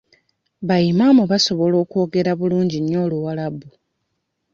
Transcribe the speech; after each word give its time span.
Ba 0.67 0.77
Imam 0.91 1.17
basobola 1.31 1.75
okwogera 1.83 2.31
bulungi 2.39 2.77
nnyo 2.79 2.97
Oluwalabu. 3.05 3.67